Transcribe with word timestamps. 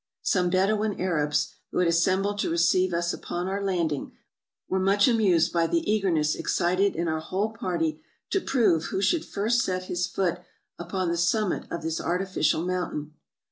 Some 0.23 0.49
Bedouin 0.49 0.99
Arabs, 0.99 1.53
who 1.69 1.77
had 1.77 1.87
assembled 1.87 2.39
to 2.39 2.49
receive 2.49 2.91
us 2.91 3.13
upon 3.13 3.47
our 3.47 3.63
landing, 3.63 4.13
were 4.67 4.79
much 4.79 5.07
amused 5.07 5.53
by 5.53 5.67
the 5.67 5.87
eagerness 5.91 6.33
excited 6.33 6.95
in 6.95 7.07
our 7.07 7.19
whole 7.19 7.51
party 7.53 8.01
to 8.31 8.41
prove 8.41 8.85
who 8.85 8.99
should 8.99 9.23
first 9.23 9.59
set 9.59 9.83
his 9.83 10.07
foot 10.07 10.39
upon 10.79 11.09
the 11.09 11.17
summit 11.17 11.65
of 11.71 11.83
this 11.83 12.01
artificial 12.01 12.65
mountain. 12.65 13.13